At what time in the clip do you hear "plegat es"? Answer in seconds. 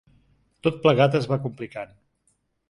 0.85-1.29